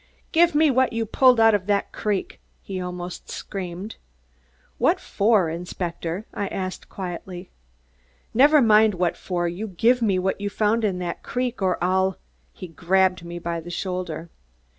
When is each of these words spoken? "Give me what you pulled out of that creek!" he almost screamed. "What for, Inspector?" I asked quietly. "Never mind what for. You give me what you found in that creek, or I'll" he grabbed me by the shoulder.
"Give 0.31 0.55
me 0.55 0.71
what 0.71 0.93
you 0.93 1.05
pulled 1.05 1.39
out 1.39 1.53
of 1.53 1.67
that 1.67 1.91
creek!" 1.91 2.39
he 2.63 2.81
almost 2.81 3.29
screamed. 3.29 3.97
"What 4.79 4.99
for, 4.99 5.47
Inspector?" 5.47 6.25
I 6.33 6.47
asked 6.47 6.89
quietly. 6.89 7.51
"Never 8.33 8.63
mind 8.63 8.95
what 8.95 9.15
for. 9.15 9.47
You 9.47 9.67
give 9.67 10.01
me 10.01 10.17
what 10.17 10.41
you 10.41 10.49
found 10.49 10.83
in 10.83 10.97
that 10.97 11.21
creek, 11.21 11.61
or 11.61 11.77
I'll" 11.83 12.17
he 12.51 12.67
grabbed 12.67 13.23
me 13.23 13.37
by 13.37 13.59
the 13.59 13.69
shoulder. 13.69 14.31